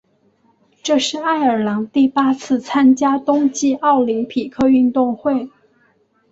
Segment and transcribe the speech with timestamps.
[0.81, 5.47] 这是爱尔兰第八次参加冬季奥林匹克运动会。